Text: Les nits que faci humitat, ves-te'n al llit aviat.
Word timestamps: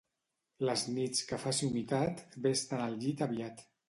Les 0.69 0.85
nits 0.93 1.19
que 1.31 1.37
faci 1.43 1.63
humitat, 1.67 2.23
ves-te'n 2.47 2.83
al 2.87 2.97
llit 3.05 3.23
aviat. 3.27 3.63